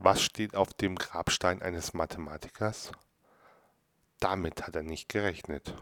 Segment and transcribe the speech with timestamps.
[0.00, 2.92] Was steht auf dem Grabstein eines Mathematikers?
[4.20, 5.74] Damit hat er nicht gerechnet.